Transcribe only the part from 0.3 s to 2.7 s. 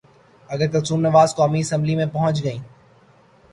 اگر کلثوم نواز قومی اسمبلی میں پہنچ گئیں۔